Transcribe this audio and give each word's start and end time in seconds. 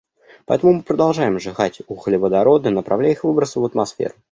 Поэтому 0.47 0.73
мы 0.73 0.81
продолжаем 0.81 1.39
сжигать 1.39 1.83
углеводороды, 1.85 2.71
направляя 2.71 3.11
их 3.13 3.23
выбросы 3.23 3.59
в 3.59 3.65
атмосферу. 3.65 4.15